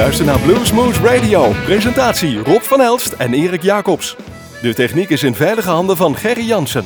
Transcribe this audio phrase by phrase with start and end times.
[0.00, 1.52] luistert naar Bluesmoose Radio.
[1.64, 4.16] Presentatie Rob van Elst en Erik Jacobs.
[4.62, 6.84] De techniek is in veilige handen van Gerry Jansen.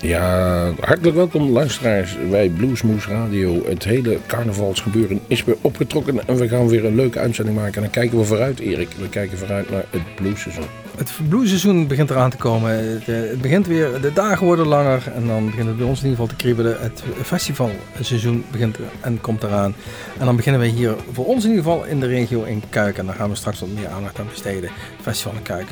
[0.00, 3.62] Ja, hartelijk welkom luisteraars bij Bluesmoose Radio.
[3.66, 7.74] Het hele carnavalsgebeuren is weer opgetrokken en we gaan weer een leuke uitzending maken.
[7.74, 8.88] En dan kijken we vooruit, Erik.
[8.98, 10.68] We kijken vooruit naar het bluesseizoen.
[11.00, 12.70] Het bluesseizoen begint eraan te komen.
[12.70, 16.02] Het, eh, het begint weer, de dagen worden langer en dan begint het bij ons
[16.02, 16.80] in ieder geval te kriebelen.
[16.80, 19.74] Het festivalseizoen begint en komt eraan.
[20.18, 22.98] En dan beginnen we hier voor ons in ieder geval in de regio in Kuik.
[22.98, 24.70] En daar gaan we straks wat meer aandacht aan besteden.
[25.00, 25.66] Festival in Kuik.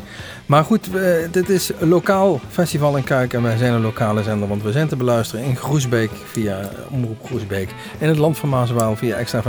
[0.47, 0.89] Maar goed,
[1.31, 4.49] dit is lokaal festival in Kuik en wij zijn een lokale zender.
[4.49, 7.71] Want we zijn te beluisteren in Groesbeek via Omroep Groesbeek.
[7.99, 9.43] In het land van Maaswaal via Extra.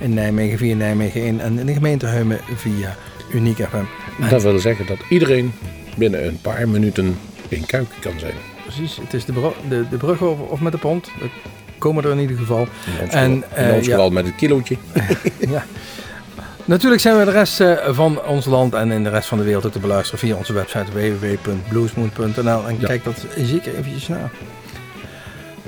[0.00, 1.40] In Nijmegen via Nijmegen 1.
[1.40, 2.96] En in de gemeente Heumen via
[3.34, 3.84] Uniek FM.
[4.30, 5.52] Dat wil zeggen dat iedereen
[5.96, 7.18] binnen een paar minuten
[7.48, 8.34] in Kuik kan zijn.
[8.62, 11.06] Precies, het is de, bro- de, de brug over, of met de pont.
[11.20, 11.28] We
[11.78, 12.60] komen er in ieder geval.
[12.60, 13.90] In ons, En, in eh, ja.
[13.90, 14.76] geval met het kilootje.
[15.54, 15.64] ja.
[16.64, 19.44] Natuurlijk zijn we de rest eh, van ons land en in de rest van de
[19.44, 22.66] wereld ook te beluisteren via onze website www.bluesmoon.nl.
[22.68, 22.86] En Ja.
[22.86, 24.30] kijk dat zeker eventjes na.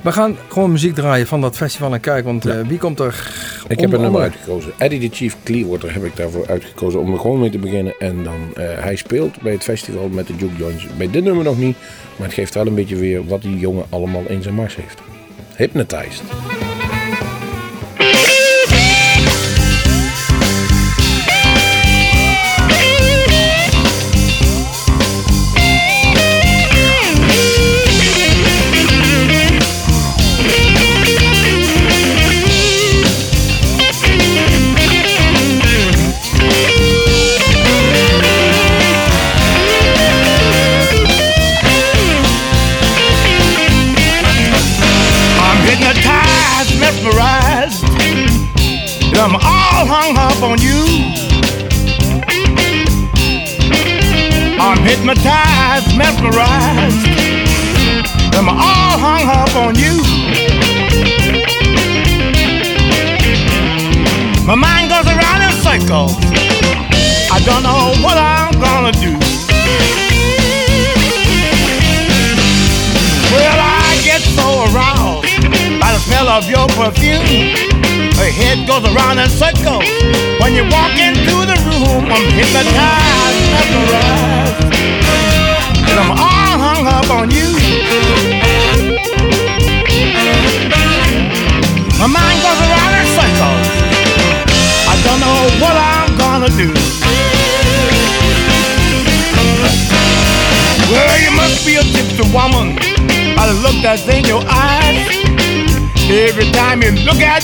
[0.07, 2.23] We gaan gewoon muziek draaien van dat festival in Kuik.
[2.23, 3.31] Want eh, wie komt er?
[3.67, 4.71] Ik heb een nummer uitgekozen.
[4.77, 7.93] Eddie the Chief Clearwater heb ik daarvoor uitgekozen om er gewoon mee te beginnen.
[7.99, 10.87] En dan, eh, hij speelt bij het festival met de Juke Joints.
[10.97, 11.77] Bij dit nummer nog niet,
[12.15, 14.99] maar het geeft wel een beetje weer wat die jongen allemaal in zijn mars heeft.
[15.55, 16.23] Hypnotized.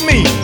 [0.02, 0.43] You look at me,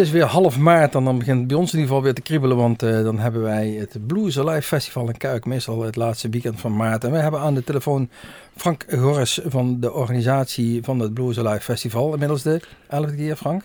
[0.00, 2.56] is weer half maart en dan begint bij ons in ieder geval weer te kriebelen.
[2.56, 5.44] Want eh, dan hebben wij het Blues Alive Festival in Kuik.
[5.44, 7.04] Meestal het laatste weekend van maart.
[7.04, 8.08] En wij hebben aan de telefoon
[8.56, 12.12] Frank Gorres van de organisatie van het Blues Alive Festival.
[12.12, 13.62] Inmiddels de 11e keer, Frank.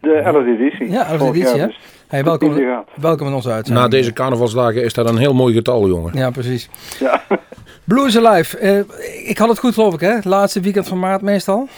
[0.00, 0.90] De 11e editie.
[0.90, 1.66] Ja, 11e Vorig editie, hè?
[1.66, 1.78] dus.
[2.08, 3.84] Hey, welkom, welkom in onze uitzending.
[3.86, 6.16] Na deze carnavalsdagen is dat een heel mooi getal, jongen.
[6.16, 6.68] Ja, precies.
[7.00, 7.22] Ja.
[7.84, 8.58] Blues Alive.
[8.58, 10.18] eh, ik had het goed geloof ik, hè?
[10.22, 11.68] Laatste weekend van maart meestal.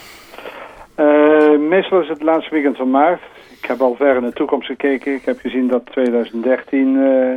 [0.94, 3.20] Eh, meestal is het laatste weekend van maart.
[3.62, 5.14] Ik heb al ver in de toekomst gekeken.
[5.14, 7.32] Ik heb gezien dat 2013 eh,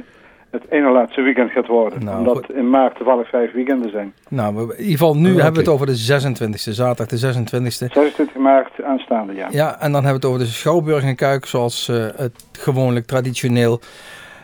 [0.50, 2.04] het ene laatste weekend gaat worden.
[2.04, 2.56] Nou, omdat goed.
[2.56, 4.14] in maart toevallig vijf weekenden zijn.
[4.30, 7.68] Nou, in ieder geval nu Oh, hebben we het over de 26e, zaterdag de 26e.
[7.68, 9.48] 26 maart aanstaande, ja.
[9.52, 13.06] Ja, en dan hebben we het over de Schouwburg en Kuik, zoals eh, het gewoonlijk
[13.06, 13.80] traditioneel.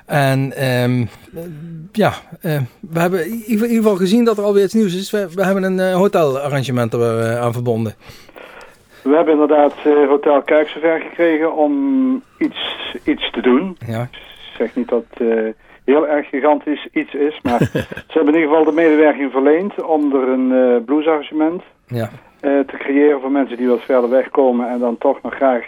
[0.05, 1.05] En ehm,
[1.35, 1.41] eh,
[1.91, 2.13] ja,
[2.79, 5.11] we hebben in ieder geval gezien dat er alweer iets nieuws is.
[5.11, 7.93] We, we hebben een hotelarrangement er aan verbonden.
[9.03, 13.77] We hebben inderdaad eh, Hotel zover gekregen om iets, iets te doen.
[13.87, 15.53] Ja, Ik zeg niet dat het eh,
[15.85, 17.59] heel erg gigantisch iets is, maar
[18.11, 22.09] ze hebben in ieder geval de medewerking verleend om er een eh bluesarrangement ja.
[22.41, 25.65] te creëren voor mensen die wat verder wegkomen en dan toch nog graag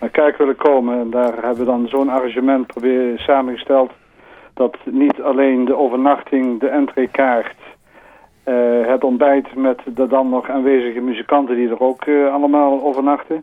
[0.00, 1.00] naar Kuik willen komen.
[1.00, 3.90] En daar hebben we dan zo'n arrangement proberen samengesteld
[4.54, 7.54] dat niet alleen de overnachting, de entreekaart,
[8.44, 8.54] eh,
[8.86, 13.42] het ontbijt met de dan nog aanwezige muzikanten die er ook eh, allemaal overnachten,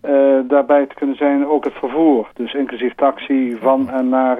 [0.00, 0.12] eh,
[0.48, 2.28] daarbij te kunnen zijn ook het vervoer.
[2.34, 4.38] Dus inclusief taxi van en naar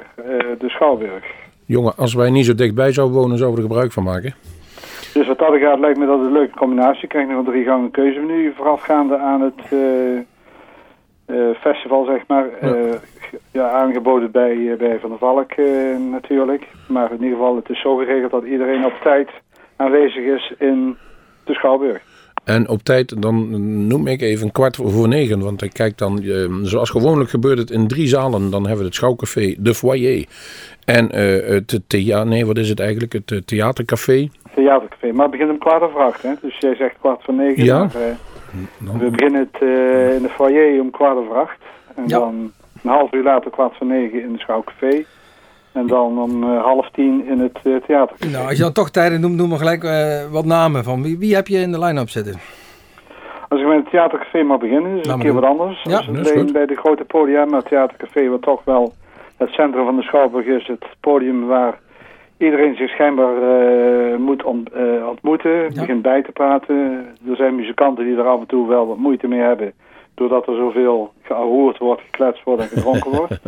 [0.58, 1.24] de Schouwburg.
[1.66, 4.34] Jongen, als wij niet zo dichtbij zouden wonen, zouden we er gebruik van maken.
[5.14, 7.00] Dus wat dat gaat lijkt me dat een leuke combinatie.
[7.00, 9.62] Je krijgt nog een drie gangen keuzemenu voorafgaande aan het
[11.60, 12.46] festival, zeg maar.
[12.60, 12.98] Ja.
[13.52, 15.56] Ja, aangeboden bij, bij Van der Valk
[16.10, 16.68] natuurlijk.
[16.88, 19.30] Maar in ieder geval, het is zo geregeld dat iedereen op tijd
[19.80, 20.96] aanwezig is in
[21.44, 22.00] de Schouwburg.
[22.44, 25.40] En op tijd, dan noem ik even een kwart voor negen.
[25.40, 28.50] Want ik kijk dan, eh, zoals gewoonlijk gebeurt het in drie zalen.
[28.50, 30.26] Dan hebben we het schouwcafé, de foyer.
[30.84, 33.12] En eh, het theater, nee wat is het eigenlijk?
[33.12, 34.28] Het eh, theatercafé.
[34.54, 35.12] Theatercafé.
[35.12, 36.32] Maar het begint om kwart over acht, hè?
[36.40, 37.64] Dus jij zegt kwart voor negen.
[37.64, 37.78] Ja.
[37.78, 41.58] Maar, eh, we beginnen het eh, in de foyer om kwart over acht.
[41.96, 42.18] En Ja.
[42.18, 42.52] dan
[42.82, 45.04] een half uur later kwart voor negen in de Schouwcafé.
[45.72, 48.30] En dan om eh, half tien in het eh, theatercafé.
[48.32, 51.18] Nou, als je dan toch tijden noemt, noem maar gelijk eh, wat namen van wie,
[51.18, 52.34] wie heb je in de line-up zitten.
[53.48, 55.82] Als ik met het theatercafé mag beginnen, is Laat een maar keer wat anders.
[55.82, 55.98] Ja,
[56.32, 56.52] goed.
[56.52, 58.92] bij de grote podia, maar het theatercafé wat toch wel
[59.36, 60.66] het centrum van de Schouwburg is.
[60.66, 61.78] Het podium waar
[62.38, 63.34] iedereen zich schijnbaar
[64.20, 64.70] moet ont-
[65.08, 67.06] ontmoeten, begint bij te praten.
[67.30, 69.72] Er zijn muzikanten die er af en toe wel wat moeite mee hebben,
[70.14, 73.38] doordat er zoveel gehoord wordt, gekletst wordt en gedronken wordt.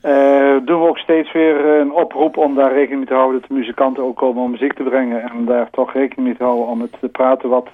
[0.00, 3.40] Eh, doen we ook steeds weer eh, een oproep om daar rekening mee te houden
[3.40, 6.44] dat de muzikanten ook komen om muziek te brengen en daar toch rekening mee te
[6.44, 7.68] houden om het te praten wat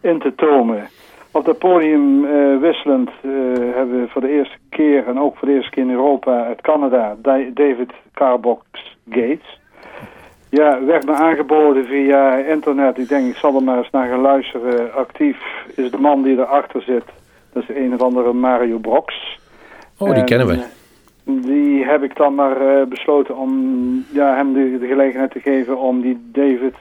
[0.00, 0.88] in te tomen.
[1.30, 3.10] Op het podium eh, wisselend
[3.74, 6.60] hebben we voor de eerste keer en ook voor de eerste keer in Europa uit
[6.60, 7.16] Canada
[7.54, 8.62] David Carbox
[9.10, 9.60] Gates.
[10.50, 12.98] Ja, werd me aangeboden via internet.
[12.98, 14.94] Ik denk ik zal er maar eens naar gaan luisteren.
[14.94, 15.38] Actief
[15.74, 17.04] is de man die erachter zit.
[17.52, 19.38] Dat is een of andere Mario Brox.
[19.98, 20.84] Oh, die En, kennen we.
[21.26, 23.50] Die heb ik dan maar eh, besloten om
[24.12, 26.74] ja, hem de, de gelegenheid te geven om die David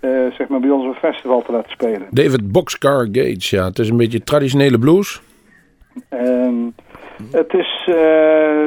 [0.00, 2.06] eh, zeg maar bij ons op een festival te laten spelen.
[2.10, 3.64] David Boxcar Gates, ja.
[3.64, 5.22] Het is een beetje traditionele blues.
[6.08, 6.54] Ehm,
[7.30, 8.66] het is eh,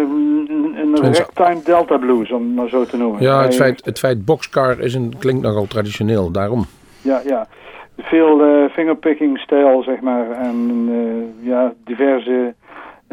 [0.75, 3.21] een ragtime delta blues, om het maar zo te noemen.
[3.21, 6.65] Ja, het feit, het feit boxcar is een, klinkt nogal traditioneel, daarom.
[7.01, 7.47] Ja, ja.
[7.97, 10.31] Veel fingerpicking stijl, zeg maar.
[10.31, 10.89] En
[11.41, 12.53] ja, diverse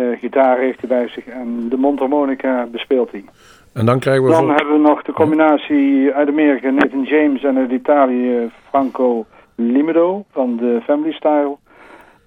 [0.01, 1.27] eh gitaren heeft hij bij zich.
[1.27, 3.25] En de mondharmonica bespeelt hij.
[3.73, 4.31] En dan krijgen we...
[4.31, 10.25] Dan hebben we nog de combinatie uit Amerika, Nathan James en uit Italië, Franco Limido
[10.31, 11.57] van de Family Style.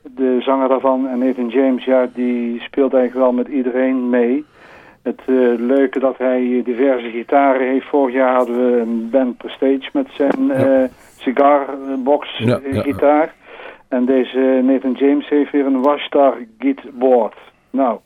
[0.04, 1.08] De zanger daarvan.
[1.08, 4.46] En Nathan James, ja, die speelt eigenlijk wel met iedereen mee.
[5.02, 7.86] Het eh, leuke dat hij diverse gitaren heeft.
[7.88, 10.52] Vorig jaar hadden we een band Prestige met zijn
[11.18, 12.82] cigarbox Ja, eh, ja.
[12.82, 13.34] gitaar.
[13.88, 17.38] En deze Nathan James heeft weer een Washtar Gitboard.
[17.74, 18.00] Nou,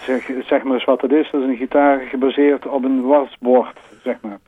[0.00, 1.28] zeg, zeg maar eens wat het is.
[1.30, 4.38] Dat is een gitaar gebaseerd op een wasbord, zeg maar.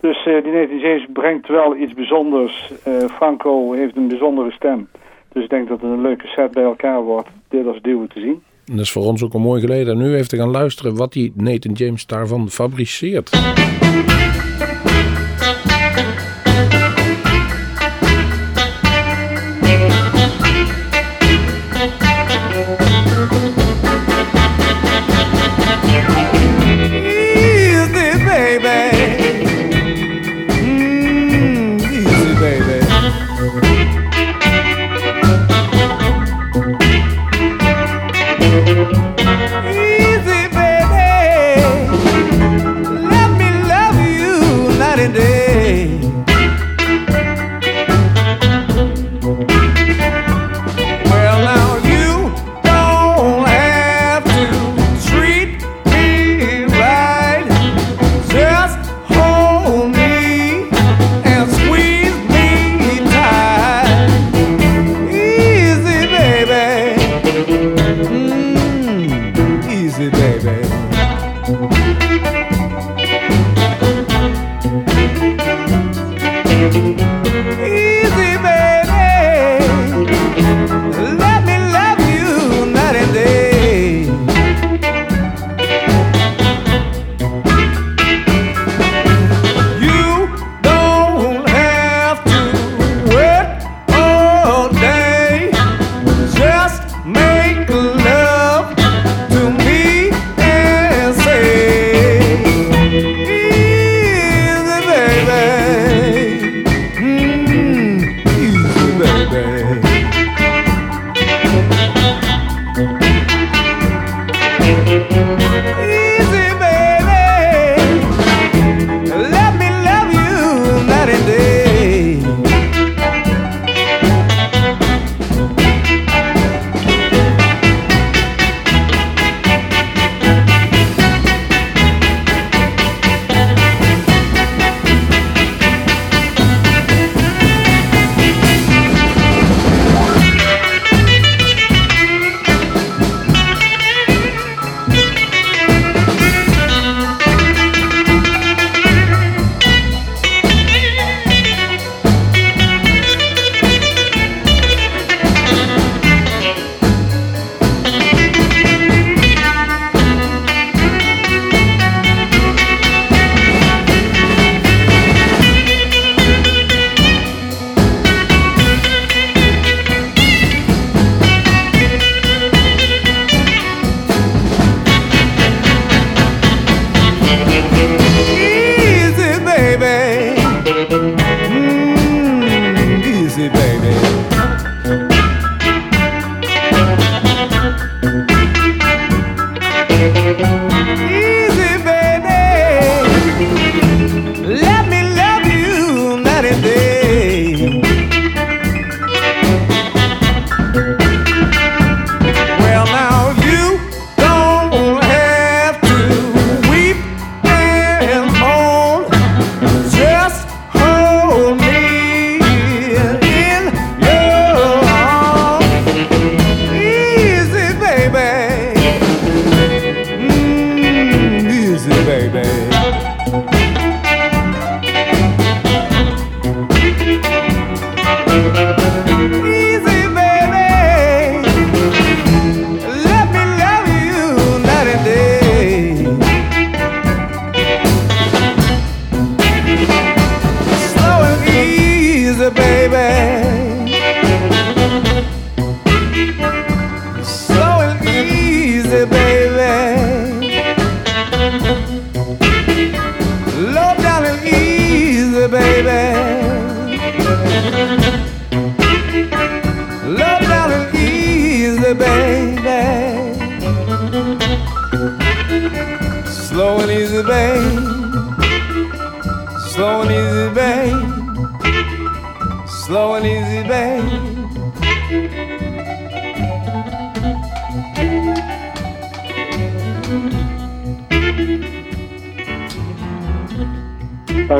[0.00, 2.72] Dus eh, die James brengt wel iets bijzonders.
[2.84, 4.88] Eh, Franco heeft een bijzondere stem.
[5.32, 7.28] Dus ik denk dat het een leuke set bij elkaar wordt.
[7.48, 8.42] Dit als duo te zien.
[8.64, 9.92] Dat is voor ons ook een mooi geleden.
[9.92, 13.30] En nu even te gaan luisteren wat die Nathan James daarvan fabriceert.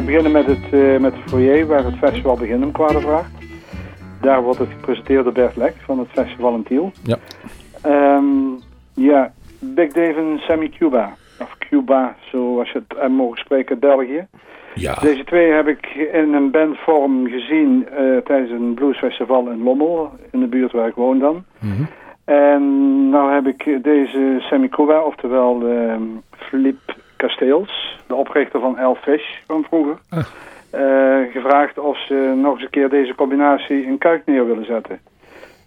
[0.05, 3.33] Beginnen met het, uh, met het foyer waar het festival begint om kwart vraagt.
[4.21, 6.93] Daar wordt het gepresenteerd door Bert Lek van het festival in Tiel.
[7.03, 7.19] Ja.
[8.17, 8.59] Um,
[8.95, 11.15] ja, Big Dave en Sammy Cuba.
[11.41, 14.27] Of Cuba, zoals je het mogen spreken, België.
[14.75, 14.95] Ja.
[14.95, 20.41] Deze twee heb ik in een bandvorm gezien uh, tijdens een bluesfestival in Lommel, in
[20.41, 21.45] de buurt waar ik woon dan.
[21.59, 21.87] Mm
[22.25, 22.63] En
[23.09, 25.95] nou heb ik deze Sammy Cuba, oftewel uh,
[26.31, 26.95] Philip
[27.27, 30.19] Kasteels, de oprichter van Elfish van vroeger, Ah.
[30.75, 34.99] uh, gevraagd of ze nog eens een keer deze combinatie in Kuik neer willen zetten.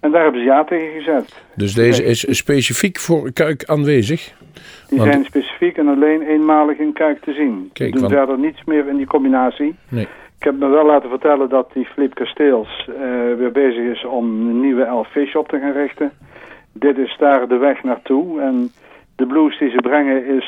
[0.02, 1.34] En daar hebben ze ja tegen gezet.
[1.56, 4.34] Dus deze is specifiek voor Kuik aanwezig?
[4.90, 7.70] Die Want- zijn specifiek en alleen eenmalig in Kuik te zien.
[7.74, 9.76] Kijk, Ze doen want- verder niets meer in die combinatie.
[9.90, 10.08] Nee.
[10.40, 13.04] Ik heb me wel laten vertellen dat die Philippe Kasteels eh,
[13.38, 16.12] weer bezig is om een nieuwe Elf Fish op te gaan richten.
[16.74, 18.42] Dit is daar de weg naartoe.
[18.42, 18.72] En
[19.18, 20.48] de blues die ze brengen is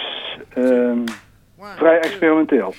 [0.53, 0.99] ehm,
[1.75, 2.73] vrij experimenteel.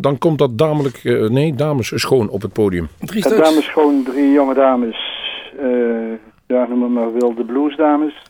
[0.00, 2.88] Dan komt, dan komt dat damelijk, eh, nee, dames schoon op het podium.
[2.98, 3.48] Drie Het stuks.
[3.48, 4.96] dames gewoon drie jonge dames.
[5.58, 6.12] eh
[6.46, 8.22] ja, noem het maar wilde bluesdames.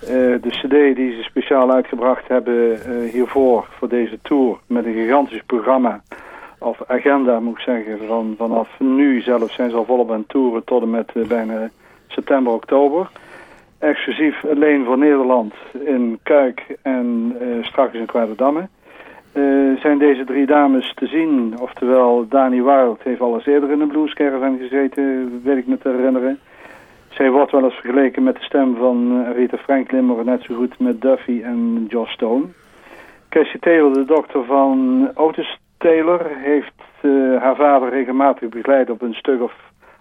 [0.00, 4.58] Eh de cd die ze speciaal uitgebracht hebben eh, hiervoor, voor deze tour.
[4.66, 6.00] Met een gigantisch programma.
[6.58, 7.98] Of agenda moet ik zeggen.
[8.06, 11.26] Van, vanaf nu zelf zijn ze al volop aan het toeren tot en met eh,
[11.26, 11.68] bijna
[12.08, 13.10] september, oktober.
[13.78, 18.68] Exclusief alleen voor Nederland in Kuik en eh, straks in Kwaarderdamme.
[19.32, 21.54] Eh, zijn deze drie dames te zien.
[21.60, 25.78] Oftewel, Dani Wild heeft al eens eerder in een blues caravan gezeten, weet ik me
[25.78, 26.38] te herinneren.
[27.08, 30.78] Zij wordt wel eens vergeleken met de stem van Rita Franklin, maar net zo goed
[30.78, 32.44] met Duffy en Josh Stone.
[33.28, 37.10] Cassie Taylor, de dochter van Otis Taylor, heeft eh,
[37.42, 39.52] haar vader regelmatig begeleid op een stuk of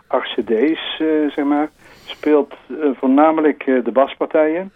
[0.07, 1.69] acht cd's, eh, zeg maar.
[2.05, 2.53] Speelt
[2.93, 4.71] voornamelijk de baspartijen.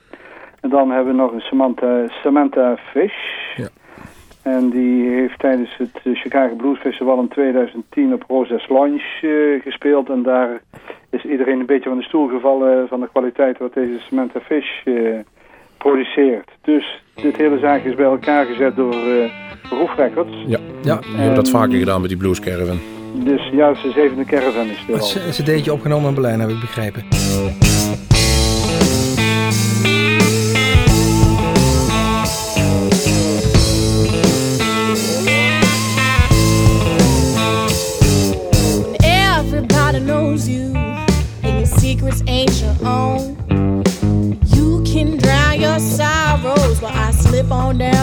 [0.61, 3.55] En dan hebben we nog Samantha, Samantha Fish.
[3.55, 3.67] Ja.
[4.41, 9.63] En die heeft tijdens het eh, Chicago Blues Festival in 2010 op Rosa's Lounge eh,
[9.63, 10.09] gespeeld.
[10.09, 10.61] En daar
[11.09, 14.85] is iedereen een beetje van de stoel gevallen van de kwaliteit wat deze Samantha Fish
[14.85, 14.93] eh,
[15.77, 16.49] produceert.
[16.61, 19.31] Dus dit hele zaak is bij elkaar gezet door uh,
[19.69, 20.35] Roof Records.
[20.47, 22.79] Ja, ja die hebben dat vaker gedaan met die Blues Caravan.
[23.13, 26.49] Dus ja, ze zevende caravan is caravan is Ze deed je opgenomen in Berlijn, heb
[26.49, 27.03] ik begrepen.
[47.73, 48.00] down.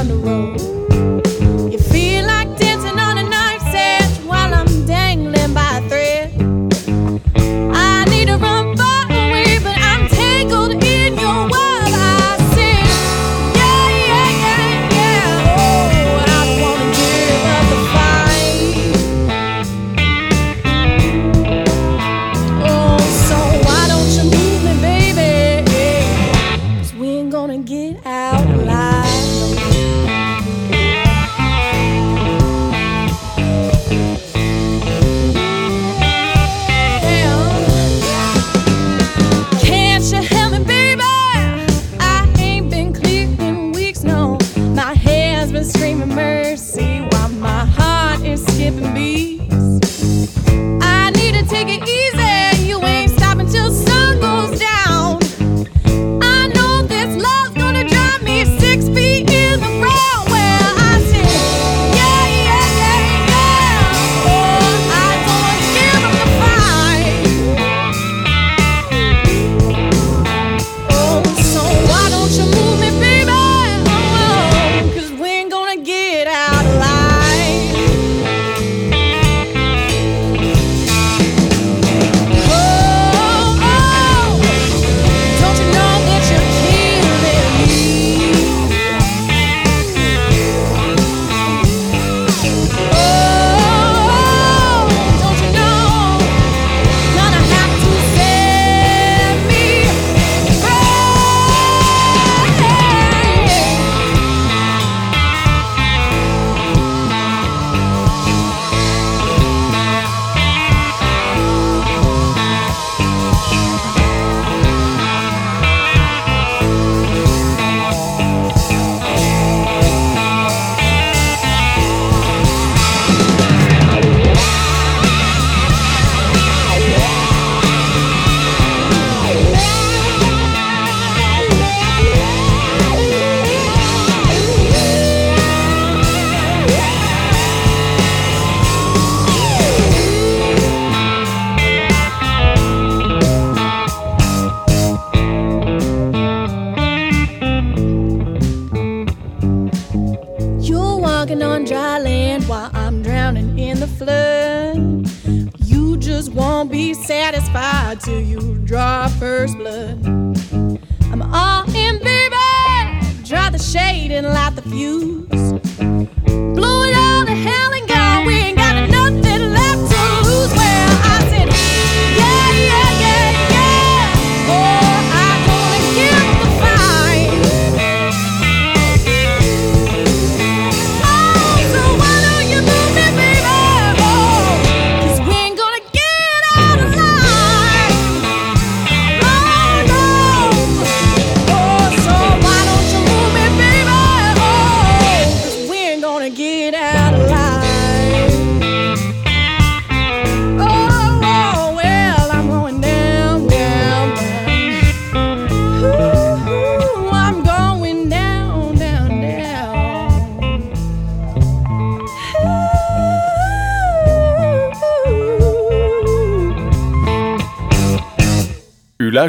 [164.20, 165.37] Light the fuse.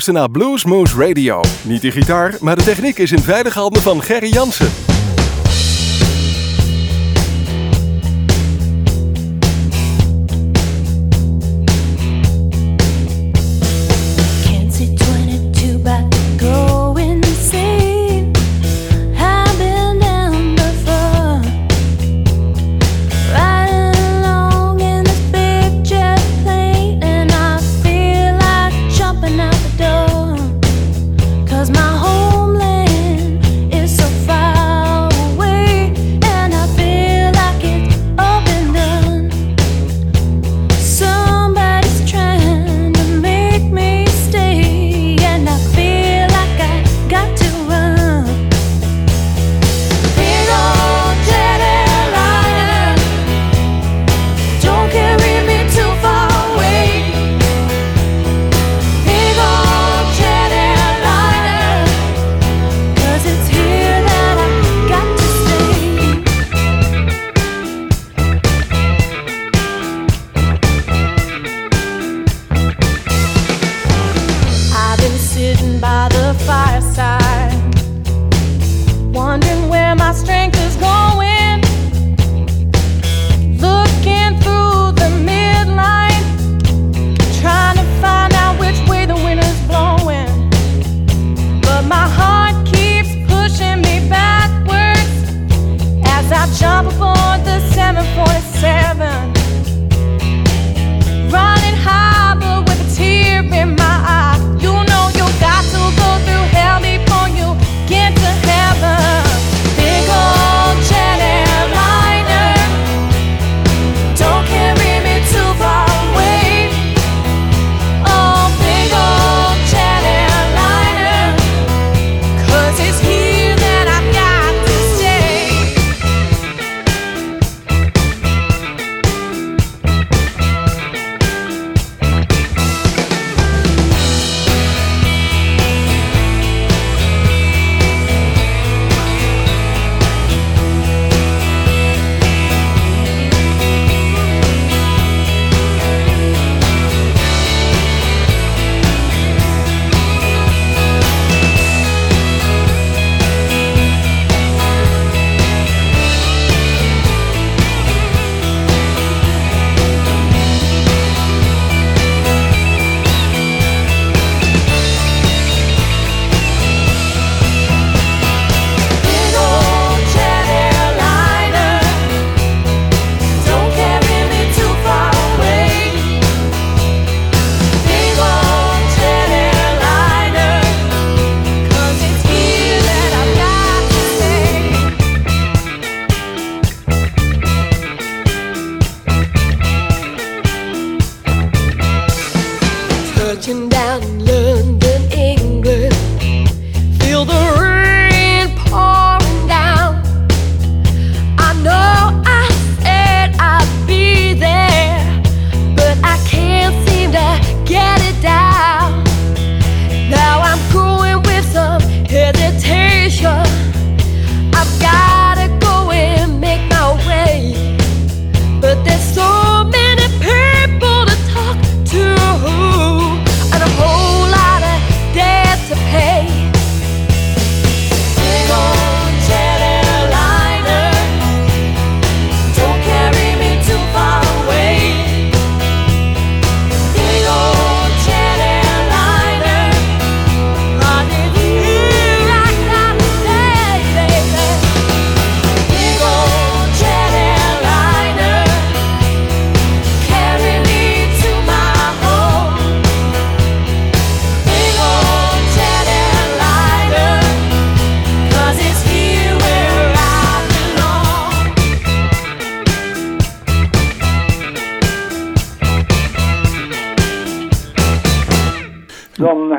[0.05, 1.41] luister Blues Moose Radio.
[1.61, 4.88] Niet de gitaar, maar de techniek is in veilige handen van Gerry Jansen.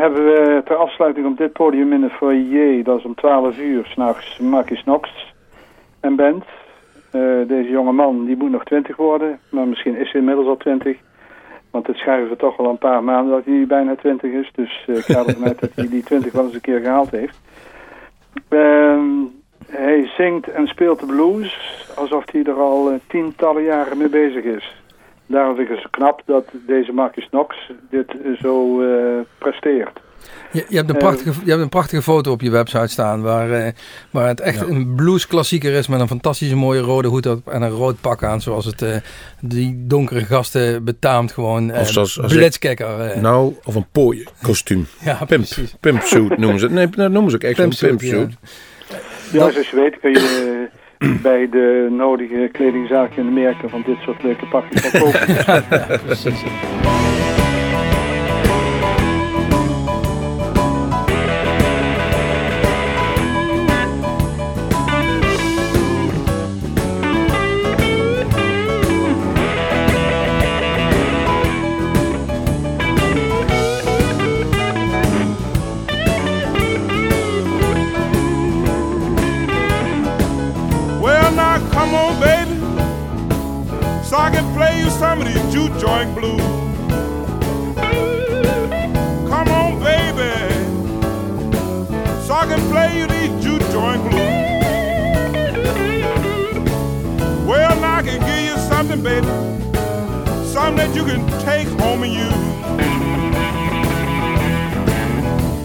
[0.01, 3.85] Hebben we ter afsluiting op dit podium in de foyer, dat is om 12 uur,
[3.85, 5.35] s'nachts Marcus Knox
[6.01, 6.45] en band.
[7.11, 10.57] Eh, deze jonge man die moet nog 20 worden, maar misschien is hij inmiddels al
[10.57, 10.97] 20.
[11.71, 14.51] Want het schuiven toch al een paar maanden dat hij bijna 20 is.
[14.55, 17.11] Dus eh, ik ga ervan uit dat hij die 20 wel eens een keer gehaald
[17.11, 17.41] heeft.
[18.49, 19.09] Ehm,
[19.67, 21.59] hij zingt en speelt de blues
[21.97, 24.80] alsof hij er al eh, tientallen jaren mee bezig is.
[25.31, 27.57] Daarom vind ik het zo knap dat deze Marcus Knox
[27.91, 28.07] dit
[28.41, 30.01] zo eh, presteert.
[30.53, 33.23] Je, je, hebt een Eh, prachtige, je hebt een prachtige foto op je website staan
[33.23, 33.73] waar, eh,
[34.11, 37.71] waar het echt een bluesklassieker is met een fantastische mooie rode hoed op en een
[37.71, 38.97] rood pak aan zoals het eh,
[39.41, 43.21] die donkere gasten betaamt gewoon eh, Of zoals- ik- eh.
[43.21, 44.87] Nou, of een pooie kostuum.
[45.05, 45.45] ja, Pimp,
[45.81, 46.75] pimpsuit noemen ze het.
[46.75, 48.27] Nee, dat noemen ze ook echt zo'n Pimpsuit, ja.
[49.33, 50.69] Ja, zoals je weet kun je
[51.23, 56.01] bij de nodige kledingzaken in Amerika van dit soort leuke pakjes wel kopen.
[56.07, 56.45] Precies.
[85.61, 86.41] Juke joint blues.
[89.29, 90.33] Come on, baby,
[92.25, 94.39] so I can play you these juke joint blues.
[97.47, 99.27] Well, now I can give you something, baby,
[100.47, 102.45] something that you can take home and use.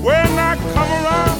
[0.03, 1.39] Well, now come around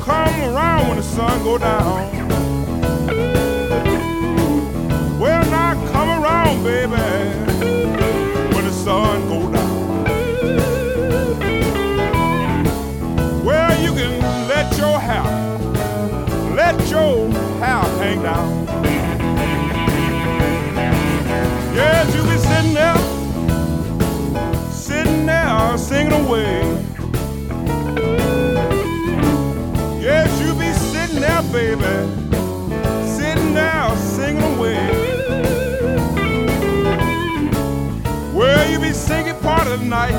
[0.00, 2.37] come around when the sun go down.
[25.88, 26.60] Singing away.
[29.98, 31.94] Yes, you be sitting there, baby,
[33.16, 34.76] sitting there singing away.
[38.34, 40.18] Well, you be singing part of the night,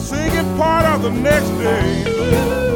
[0.00, 2.69] singing part of the next day.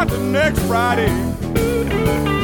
[0.00, 2.37] About the next Friday.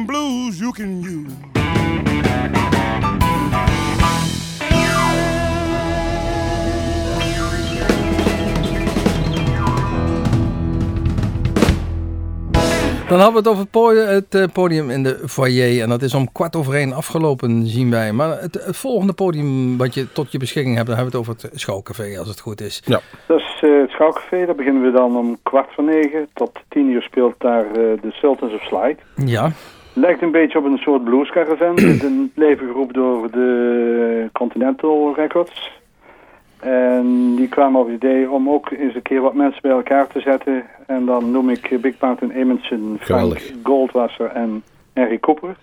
[0.00, 1.52] Blues, you can use.
[13.12, 15.82] Dan hebben we het over het podium, het eh, podium in de foyer.
[15.82, 18.12] En dat is om kwart over één afgelopen, zien wij.
[18.12, 21.28] Maar het, het volgende podium wat je tot je beschikking hebt, dan hebben we het
[21.28, 22.82] over het Schouwcafé, als het goed is.
[22.84, 24.46] Dat is eh, het Schouwcafé.
[24.46, 26.28] Daar beginnen we dan om kwart voor negen.
[26.34, 28.96] Tot tien uur speelt daar eh, de Sultans of Slide.
[29.14, 29.52] Ja,
[29.94, 31.78] Lijkt een beetje op een soort bluescaravan.
[32.06, 35.70] een leven geroepen door de Continental Records.
[36.60, 40.06] En die kwamen op het idee om ook eens een keer wat mensen bij elkaar
[40.06, 40.64] te zetten.
[40.86, 43.52] En dan noem ik Big Mountain Amundsen, Frank Geweldig.
[43.62, 44.62] Goldwasser en
[44.94, 45.56] Harry Cooper.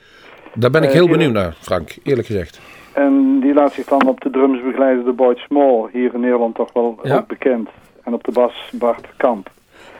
[0.53, 1.95] Daar ben ik Eh, heel hier- benieuwd naar, Frank.
[2.03, 2.59] Eerlijk gezegd.
[2.93, 5.85] En die laat zich dan op de drums begeleiden door Boyd Small.
[5.91, 7.15] Hier in Nederland toch wel Ja.
[7.17, 7.69] ook bekend.
[8.03, 9.49] En op de bas Bart Kamp.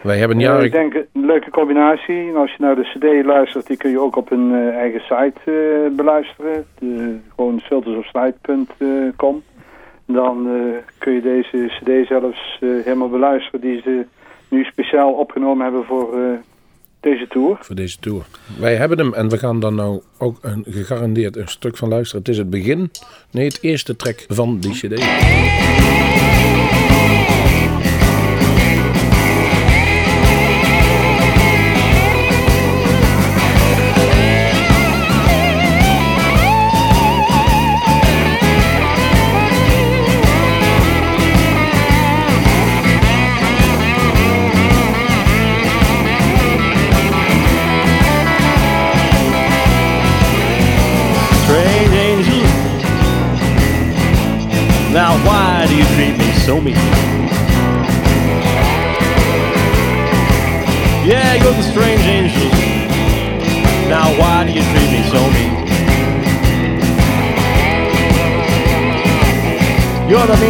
[0.01, 0.65] Wij hebben Eh, jaren...
[0.65, 2.29] ik denk een leuke combinatie.
[2.29, 4.99] En als je naar de cd luistert, die kun je ook op hun eh, eigen
[5.01, 6.65] site eh, beluisteren.
[6.79, 9.43] De, gewoon filtersofsite.com.
[10.05, 14.05] Dan eh, kun je deze cd zelfs eh, helemaal beluisteren die ze
[14.47, 16.21] nu speciaal opgenomen hebben voor eh,
[16.99, 17.57] deze tour.
[17.61, 18.25] voor deze tour.
[18.59, 22.19] Wij hebben hem en we gaan dan nou ook een, gegarandeerd een stuk van luisteren.
[22.21, 22.91] Het is het begin,
[23.31, 25.03] nee het eerste track van die cd.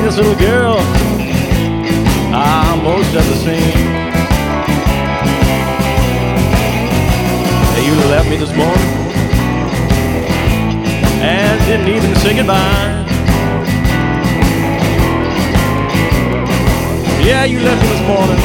[0.10, 0.78] Meanest little girl
[2.34, 3.78] I most ever seen.
[7.74, 8.90] Hey, you left me this morning
[11.22, 13.06] and didn't even say goodbye.
[17.24, 18.40] Yeah, you left me this morning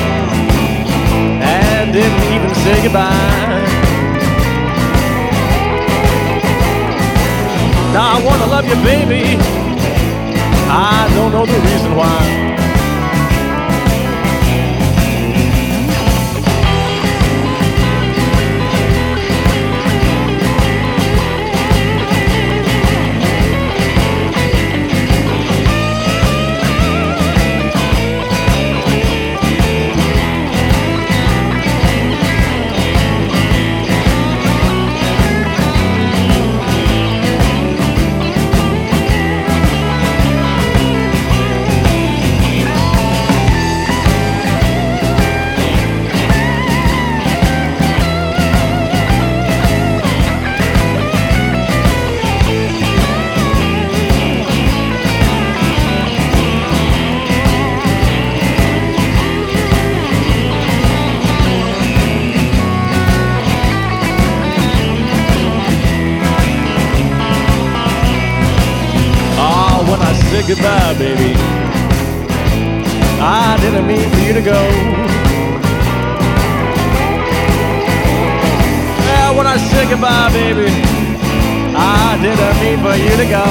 [1.40, 3.64] and didn't even say goodbye.
[7.94, 9.73] Now I wanna love you, baby.
[10.76, 12.63] I don't know the reason why.
[70.47, 71.32] Goodbye, baby,
[73.18, 74.61] I didn't mean for you to go.
[79.07, 80.68] Yeah, when I said goodbye, baby,
[81.74, 83.47] I didn't mean for you to go.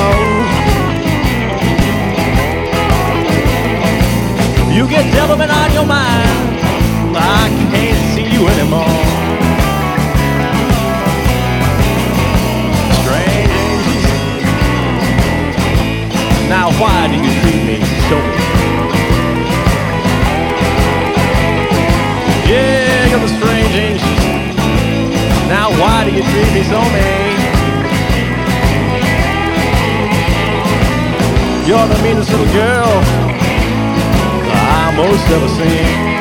[4.71, 6.59] You get devilment on your mind,
[7.15, 7.92] I can't
[16.79, 17.77] why do you treat me
[18.09, 18.17] so
[22.49, 24.07] Yeah, you're the strange angel.
[25.47, 27.53] Now why do you treat me so mean?
[31.67, 32.91] You're the meanest little girl
[34.51, 36.12] I most ever seen.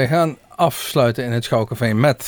[0.00, 2.22] Wij gaan afsluiten in het Schouwcafé met...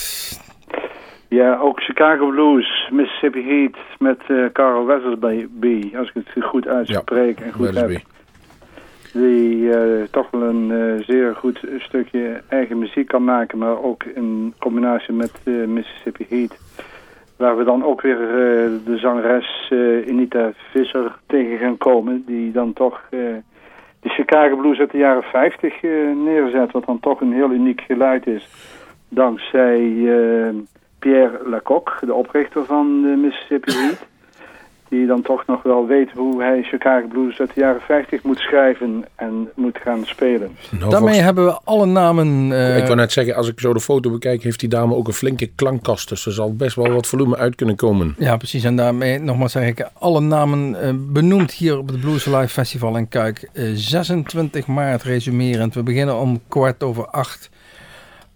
[1.28, 7.40] Ja, ook Chicago Blues, Mississippi Heat met eh, Carl Weathersby, als ik het goed uitspreek
[7.40, 7.92] en goed Weathersby.
[7.92, 8.02] heb.
[9.12, 14.04] Die eh, toch wel een eh, zeer goed stukje eigen muziek kan maken, maar ook
[14.04, 15.32] in combinatie met
[15.66, 16.58] Mississippi Heat.
[17.36, 18.18] Waar we dan ook weer
[18.84, 19.72] de zangeres
[20.08, 23.00] Anita Visser tegen gaan komen, die dan toch
[24.02, 25.90] de Chicago Blues uit de jaren 50 eh,
[26.24, 28.48] neerzet, wat dan toch een heel uniek geluid is.
[29.08, 30.54] Dankzij eh,
[30.98, 34.06] Pierre Lacock, de oprichter van de Mississippi Heat.
[34.92, 38.38] Die dan toch nog wel weet hoe hij Chicago Blues uit de jaren 50 moet
[38.38, 40.56] schrijven en moet gaan spelen.
[40.78, 42.52] Nou, Daarmee hebben we alle namen...
[42.52, 45.06] eh, ik wou net zeggen, als ik zo de foto bekijk, heeft die dame ook
[45.06, 46.08] een flinke klankkast.
[46.08, 48.14] Dus er zal best wel wat volume uit kunnen komen.
[48.18, 48.64] Ja, precies.
[48.64, 52.96] En daarmee nogmaals zeg ik alle namen eh, benoemd hier op het Blues Live Festival
[52.96, 53.48] in Kuik.
[53.52, 55.74] Eh, 26 maart resumerend.
[55.74, 57.50] We beginnen om kwart over acht.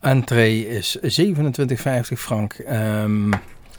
[0.01, 2.53] Entree is 27,50 frank.
[2.53, 3.29] Ehm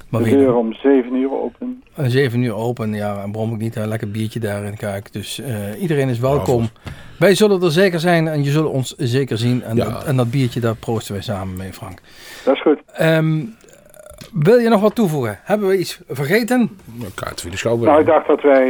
[0.09, 1.76] maar De weer deur om 7 uur open.
[2.05, 2.93] 7 uur open.
[2.93, 3.75] Ja, en waarom ook niet?
[3.75, 5.13] Een lekker biertje daar in Kuik.
[5.13, 6.69] Dus eh, iedereen is welkom.
[7.19, 9.63] Wij zullen er zeker zijn en je zult ons zeker zien.
[9.63, 9.83] En, Ja.
[9.83, 11.99] dat, en dat biertje, daar proosten wij samen mee, Frank.
[12.45, 12.79] Dat is goed.
[12.93, 13.39] Ehm,
[14.33, 15.39] Wil je nog wat toevoegen?
[15.43, 16.77] Hebben we iets vergeten?
[16.85, 17.89] Nou, kaart voor de schouwburg.
[17.89, 18.65] Nou, ik dacht dat wij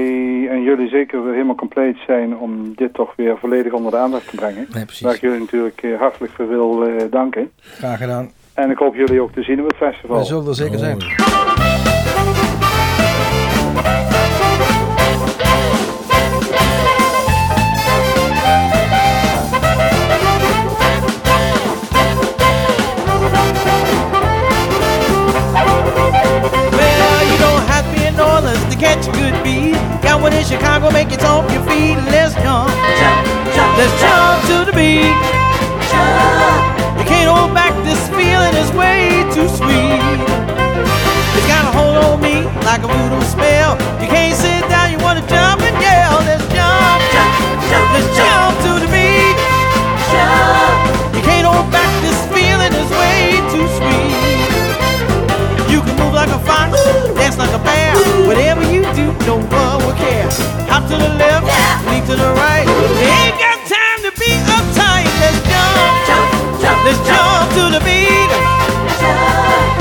[0.50, 4.30] en jullie zeker weer helemaal compleet zijn om dit toch weer volledig onder de aandacht
[4.30, 4.68] te brengen.
[4.74, 5.02] Nee, precies.
[5.06, 7.52] Waar ik jullie natuurlijk eh, hartelijk voor wil eh, danken.
[7.60, 8.32] Graag gedaan.
[8.54, 10.18] En ik hoop jullie ook te zien op het festival.
[10.18, 10.98] We zullen er zeker zijn.
[10.98, 11.08] Well,
[28.78, 29.74] catch a good beat.
[30.06, 31.98] Got one in Chicago, make you stomp your feet.
[32.14, 33.22] Let's jump, jump,
[33.54, 35.18] jump, let's jump to the beat.
[35.90, 36.62] Jump.
[37.02, 40.02] You can't hold back this feeling, it's way too sweet.
[41.38, 43.74] It's got a hold on me like a voodoo spell.
[44.02, 46.22] You can't sit down, you wanna jump and yell.
[46.30, 47.34] Let's jump, jump,
[47.70, 49.38] jump let's jump to the beat.
[50.14, 51.18] Jump.
[51.18, 53.97] You can't hold back this feeling, it's way too sweet.
[56.28, 56.84] Like a fox,
[57.16, 57.96] dance like a bear.
[58.28, 60.28] Whatever you do, no one will care.
[60.68, 61.46] Hop to the left,
[61.88, 62.68] leap to the right.
[62.68, 65.08] Ain't got time to be uptight.
[65.24, 69.77] Let's jump, let's jump to the beat.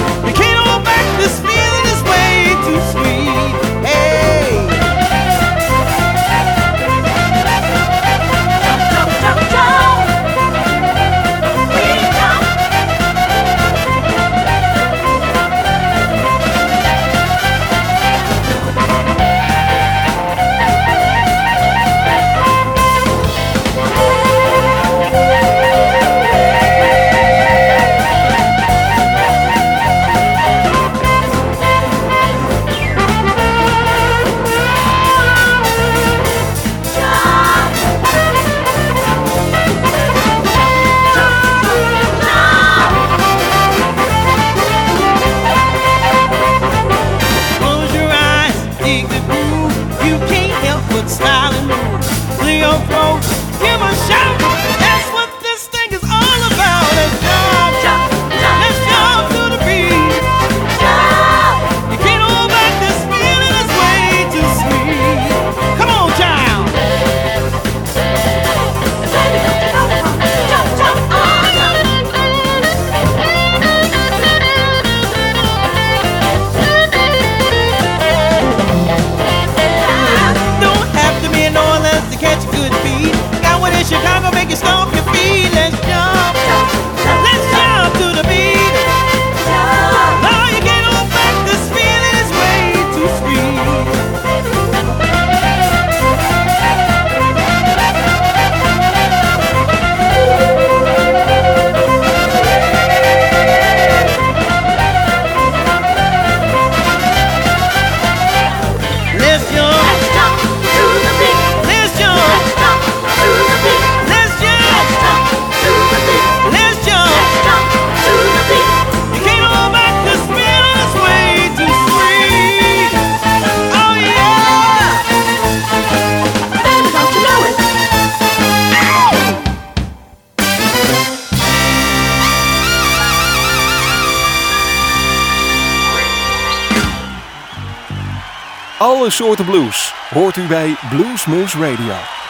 [139.17, 142.26] Soorten blues hoort u bij Bluesmoose Radio.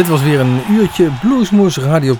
[0.00, 2.16] Dit was weer een uurtje Bluesmoes radio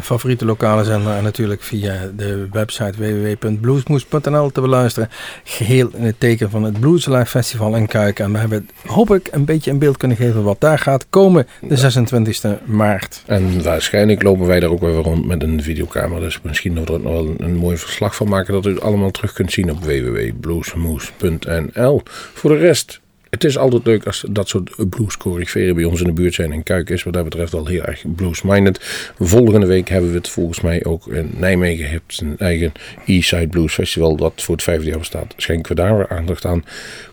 [0.00, 1.16] favoriete lokale zender.
[1.16, 5.08] En natuurlijk via de website www.bluesmoes.nl te beluisteren.
[5.44, 8.18] Geheel in het teken van het Blues Live Festival in Kuik.
[8.18, 11.46] En we hebben hoop ik een beetje een beeld kunnen geven wat daar gaat komen
[11.60, 13.22] de 26e maart.
[13.26, 16.20] En waarschijnlijk lopen wij daar ook weer rond met een videocamera.
[16.20, 18.52] Dus misschien dat er nog wel een, een mooi verslag van maken.
[18.52, 22.02] Dat u het allemaal terug kunt zien op www.bluesmoes.nl.
[22.34, 23.00] Voor de rest,
[23.34, 26.52] het is altijd leuk als dat soort bluescoriferen bij ons in de buurt zijn.
[26.52, 28.78] En Kuik is wat dat betreft al heel erg blues-minded.
[29.18, 31.86] Volgende week hebben we het volgens mij ook in Nijmegen.
[31.88, 32.72] heeft zijn eigen
[33.06, 34.16] Eastside Blues Festival.
[34.16, 35.34] Dat voor het vijfde jaar bestaat.
[35.36, 36.64] Schenken we daar weer aandacht aan.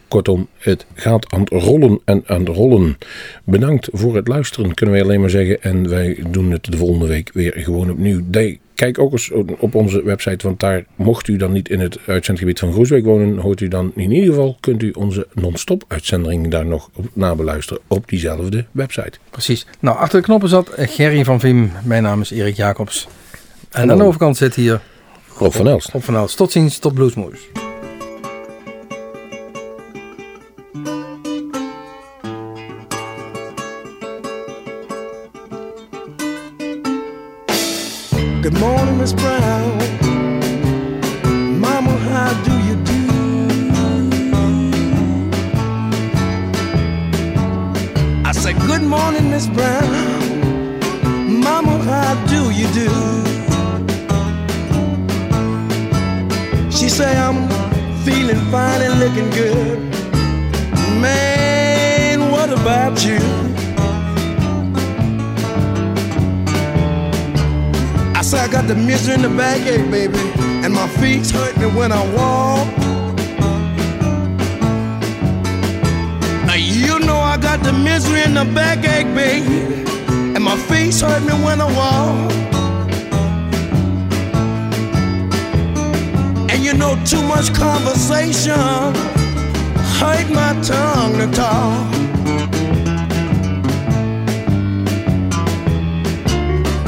[0.07, 2.97] Kortom, het gaat aan het rollen en aan het rollen.
[3.43, 5.61] Bedankt voor het luisteren, kunnen wij alleen maar zeggen.
[5.61, 8.21] En wij doen het de volgende week weer gewoon opnieuw.
[8.29, 11.97] De- Kijk ook eens op onze website, want daar mocht u dan niet in het
[12.05, 16.51] uitzendgebied van Groesbeek wonen, hoort u dan in ieder geval, kunt u onze non-stop uitzending
[16.51, 19.11] daar nog op nabeluisteren op diezelfde website.
[19.29, 19.65] Precies.
[19.79, 21.71] Nou, achter de knoppen zat Gerry van Viem.
[21.83, 23.07] Mijn naam is Erik Jacobs.
[23.71, 24.81] En aan de overkant zit hier
[25.37, 25.89] Rob van Elst.
[25.89, 26.35] Rob van Els.
[26.35, 27.39] Tot ziens, tot Bluesmoes.
[38.51, 39.77] Good morning, Miss Brown.
[41.59, 43.01] Mama, how do you do?
[48.25, 49.89] I said, Good morning, Miss Brown.
[51.41, 52.89] Mama, how do you do?
[56.71, 57.47] She say, I'm
[58.03, 59.79] feeling fine and looking good.
[61.01, 63.50] Man, what about you?
[68.33, 70.17] I I got the misery in the backache, baby,
[70.63, 72.67] and my feet hurt me when I walk.
[76.45, 79.83] Now you know I got the misery in the backache, baby,
[80.33, 82.31] and my feet hurt me when I walk.
[86.51, 88.95] And you know too much conversation
[89.99, 91.91] hurt my tongue to talk.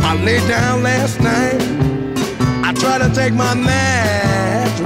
[0.05, 1.61] I lay down last night.
[2.67, 4.83] I try to take my mattress.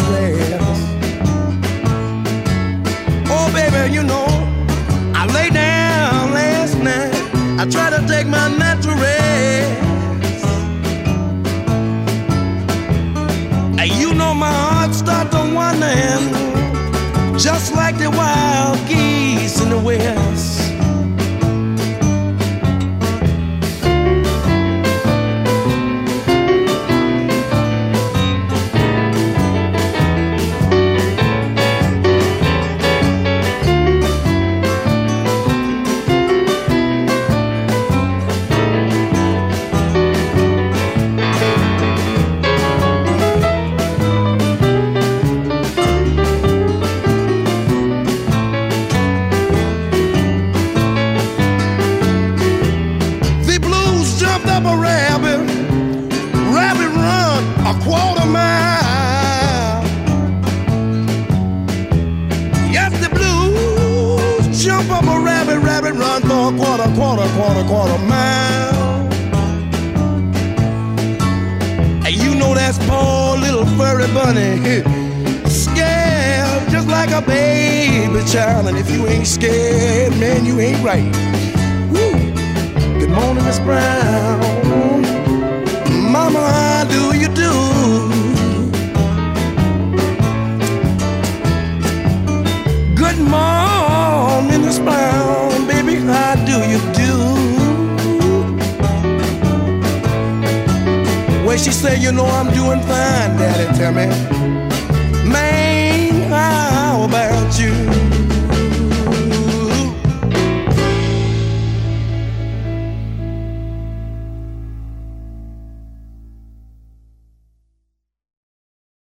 [3.30, 4.28] Oh, baby, you know,
[5.16, 7.14] I lay down last night.
[7.60, 8.98] I tried to take my mattress.
[13.80, 16.26] And you know my heart started to wondering,
[17.38, 20.57] just like the wild geese in the west.